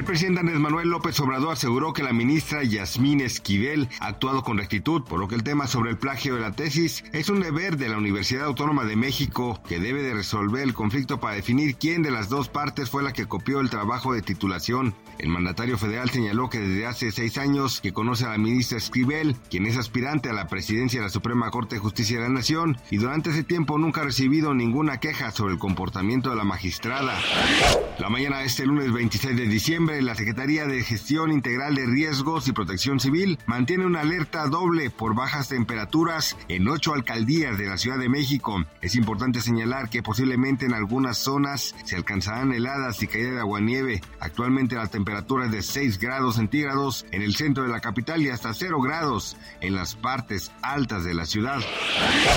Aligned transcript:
El 0.00 0.06
presidente 0.06 0.40
Andrés 0.40 0.58
Manuel 0.58 0.88
López 0.88 1.20
Obrador 1.20 1.52
aseguró 1.52 1.92
que 1.92 2.02
la 2.02 2.14
ministra 2.14 2.64
Yasmín 2.64 3.20
Esquivel 3.20 3.86
ha 4.00 4.06
actuado 4.06 4.42
con 4.42 4.56
rectitud, 4.56 5.02
por 5.04 5.20
lo 5.20 5.28
que 5.28 5.34
el 5.34 5.42
tema 5.42 5.66
sobre 5.66 5.90
el 5.90 5.98
plagio 5.98 6.36
de 6.36 6.40
la 6.40 6.52
tesis 6.52 7.04
es 7.12 7.28
un 7.28 7.40
deber 7.40 7.76
de 7.76 7.90
la 7.90 7.98
Universidad 7.98 8.46
Autónoma 8.46 8.86
de 8.86 8.96
México, 8.96 9.60
que 9.68 9.78
debe 9.78 10.02
de 10.02 10.14
resolver 10.14 10.62
el 10.62 10.72
conflicto 10.72 11.20
para 11.20 11.34
definir 11.34 11.76
quién 11.76 12.02
de 12.02 12.10
las 12.10 12.30
dos 12.30 12.48
partes 12.48 12.88
fue 12.88 13.02
la 13.02 13.12
que 13.12 13.26
copió 13.26 13.60
el 13.60 13.68
trabajo 13.68 14.14
de 14.14 14.22
titulación. 14.22 14.94
El 15.18 15.28
mandatario 15.28 15.76
federal 15.76 16.08
señaló 16.08 16.48
que 16.48 16.60
desde 16.60 16.86
hace 16.86 17.12
seis 17.12 17.36
años 17.36 17.82
que 17.82 17.92
conoce 17.92 18.24
a 18.24 18.30
la 18.30 18.38
ministra 18.38 18.78
Esquivel, 18.78 19.36
quien 19.50 19.66
es 19.66 19.76
aspirante 19.76 20.30
a 20.30 20.32
la 20.32 20.48
presidencia 20.48 21.00
de 21.00 21.06
la 21.08 21.12
Suprema 21.12 21.50
Corte 21.50 21.74
de 21.74 21.82
Justicia 21.82 22.16
de 22.16 22.22
la 22.22 22.30
Nación, 22.30 22.78
y 22.90 22.96
durante 22.96 23.28
ese 23.28 23.44
tiempo 23.44 23.76
nunca 23.76 24.00
ha 24.00 24.04
recibido 24.04 24.54
ninguna 24.54 24.98
queja 24.98 25.30
sobre 25.30 25.52
el 25.52 25.58
comportamiento 25.58 26.30
de 26.30 26.36
la 26.36 26.44
magistrada. 26.44 27.20
La 27.98 28.08
mañana 28.08 28.38
de 28.38 28.46
este 28.46 28.64
lunes 28.64 28.90
26 28.90 29.36
de 29.36 29.46
diciembre, 29.46 29.89
la 29.98 30.14
Secretaría 30.14 30.66
de 30.66 30.84
Gestión 30.84 31.32
Integral 31.32 31.74
de 31.74 31.84
Riesgos 31.84 32.46
y 32.48 32.52
Protección 32.52 33.00
Civil 33.00 33.38
mantiene 33.46 33.86
una 33.86 34.00
alerta 34.00 34.46
doble 34.46 34.90
por 34.90 35.14
bajas 35.14 35.48
temperaturas 35.48 36.36
en 36.48 36.68
ocho 36.68 36.94
alcaldías 36.94 37.58
de 37.58 37.66
la 37.66 37.76
Ciudad 37.76 37.98
de 37.98 38.08
México. 38.08 38.64
Es 38.80 38.94
importante 38.94 39.40
señalar 39.40 39.90
que 39.90 40.02
posiblemente 40.02 40.66
en 40.66 40.74
algunas 40.74 41.18
zonas 41.18 41.74
se 41.84 41.96
alcanzarán 41.96 42.52
heladas 42.52 43.02
y 43.02 43.08
caída 43.08 43.32
de 43.32 43.40
aguanieve. 43.40 44.00
Actualmente 44.20 44.76
la 44.76 44.86
temperatura 44.86 45.46
es 45.46 45.52
de 45.52 45.62
6 45.62 45.98
grados 45.98 46.36
centígrados 46.36 47.04
en 47.10 47.22
el 47.22 47.34
centro 47.34 47.64
de 47.64 47.70
la 47.70 47.80
capital 47.80 48.22
y 48.22 48.30
hasta 48.30 48.54
0 48.54 48.80
grados 48.80 49.36
en 49.60 49.74
las 49.74 49.96
partes 49.96 50.52
altas 50.62 51.04
de 51.04 51.14
la 51.14 51.26
ciudad. 51.26 51.60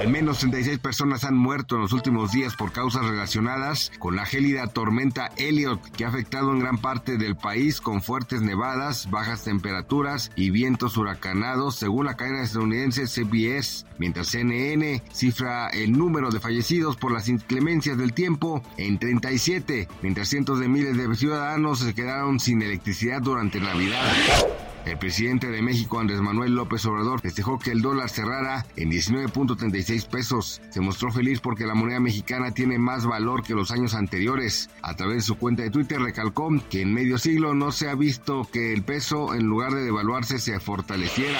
Al 0.00 0.08
menos 0.08 0.38
36 0.38 0.78
personas 0.78 1.24
han 1.24 1.36
muerto 1.36 1.76
en 1.76 1.82
los 1.82 1.92
últimos 1.92 2.32
días 2.32 2.54
por 2.56 2.72
causas 2.72 3.06
relacionadas 3.06 3.90
con 3.98 4.16
la 4.16 4.26
gélida 4.26 4.66
tormenta 4.66 5.30
Elliot 5.36 5.80
que 5.92 6.04
ha 6.04 6.08
afectado 6.08 6.52
en 6.52 6.60
gran 6.60 6.78
parte 6.78 7.16
del 7.28 7.36
país 7.36 7.82
con 7.82 8.00
fuertes 8.00 8.40
nevadas, 8.40 9.10
bajas 9.10 9.44
temperaturas 9.44 10.32
y 10.34 10.50
vientos 10.50 10.96
huracanados, 10.96 11.76
según 11.76 12.06
la 12.06 12.16
cadena 12.16 12.42
estadounidense 12.42 13.06
CBS, 13.06 13.84
mientras 13.98 14.28
CNN 14.28 15.02
cifra 15.12 15.68
el 15.68 15.92
número 15.92 16.30
de 16.30 16.40
fallecidos 16.40 16.96
por 16.96 17.12
las 17.12 17.28
inclemencias 17.28 17.98
del 17.98 18.14
tiempo 18.14 18.62
en 18.78 18.98
37, 18.98 19.88
mientras 20.00 20.28
cientos 20.28 20.58
de 20.58 20.68
miles 20.68 20.96
de 20.96 21.14
ciudadanos 21.16 21.80
se 21.80 21.94
quedaron 21.94 22.40
sin 22.40 22.62
electricidad 22.62 23.20
durante 23.20 23.60
Navidad. 23.60 24.67
El 24.88 24.96
presidente 24.98 25.50
de 25.50 25.60
México, 25.60 26.00
Andrés 26.00 26.22
Manuel 26.22 26.54
López 26.54 26.86
Obrador, 26.86 27.20
festejó 27.20 27.58
que 27.58 27.72
el 27.72 27.82
dólar 27.82 28.08
cerrara 28.08 28.64
en 28.76 28.90
19.36 28.90 30.06
pesos. 30.06 30.62
Se 30.70 30.80
mostró 30.80 31.12
feliz 31.12 31.40
porque 31.40 31.66
la 31.66 31.74
moneda 31.74 32.00
mexicana 32.00 32.52
tiene 32.52 32.78
más 32.78 33.04
valor 33.04 33.42
que 33.42 33.52
los 33.52 33.70
años 33.70 33.94
anteriores. 33.94 34.70
A 34.80 34.96
través 34.96 35.16
de 35.16 35.22
su 35.22 35.36
cuenta 35.36 35.62
de 35.62 35.70
Twitter 35.70 36.00
recalcó 36.00 36.48
que 36.70 36.80
en 36.80 36.94
medio 36.94 37.18
siglo 37.18 37.54
no 37.54 37.70
se 37.70 37.90
ha 37.90 37.94
visto 37.94 38.48
que 38.50 38.72
el 38.72 38.82
peso, 38.82 39.34
en 39.34 39.44
lugar 39.44 39.74
de 39.74 39.84
devaluarse, 39.84 40.38
se 40.38 40.58
fortaleciera. 40.58 41.38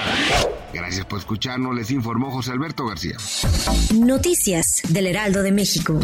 Gracias 0.74 1.06
por 1.06 1.18
escucharnos, 1.18 1.74
les 1.74 1.90
informó 1.90 2.30
José 2.30 2.52
Alberto 2.52 2.86
García. 2.86 3.16
Noticias 3.94 4.82
del 4.90 5.06
Heraldo 5.06 5.42
de 5.42 5.52
México. 5.52 5.98